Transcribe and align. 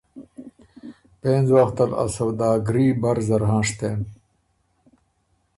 پېنځ 1.21 1.47
وخته 1.57 1.83
ل 1.89 1.91
ا 2.03 2.05
سوداګري 2.17 2.87
بر 3.01 3.17
زر 3.27 3.41
هنشتکِن۔ 3.51 3.99